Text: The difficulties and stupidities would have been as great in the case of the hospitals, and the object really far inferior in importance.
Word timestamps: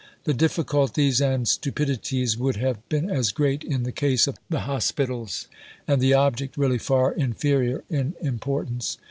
The 0.23 0.33
difficulties 0.33 1.21
and 1.21 1.47
stupidities 1.47 2.35
would 2.35 2.55
have 2.55 2.89
been 2.89 3.07
as 3.07 3.31
great 3.31 3.63
in 3.63 3.83
the 3.83 3.91
case 3.91 4.25
of 4.25 4.39
the 4.49 4.61
hospitals, 4.61 5.47
and 5.87 6.01
the 6.01 6.15
object 6.15 6.57
really 6.57 6.79
far 6.79 7.11
inferior 7.13 7.83
in 7.87 8.15
importance. 8.19 8.97